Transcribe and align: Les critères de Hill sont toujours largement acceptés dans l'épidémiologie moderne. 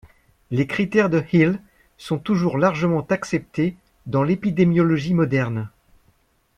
Les 0.49 0.65
critères 0.65 1.11
de 1.11 1.23
Hill 1.31 1.61
sont 1.99 2.17
toujours 2.17 2.57
largement 2.57 3.05
acceptés 3.11 3.75
dans 4.07 4.23
l'épidémiologie 4.23 5.13
moderne. 5.13 5.69